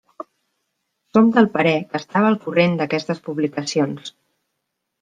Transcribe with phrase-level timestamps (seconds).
[1.15, 4.13] Som del parer que estava al corrent d'aquestes publicacions.